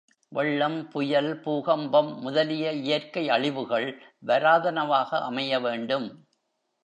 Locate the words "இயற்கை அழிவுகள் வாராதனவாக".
2.71-5.21